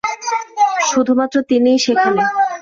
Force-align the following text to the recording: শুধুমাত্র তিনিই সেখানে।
শুধুমাত্র 0.89 1.35
তিনিই 1.49 1.79
সেখানে। 1.79 2.21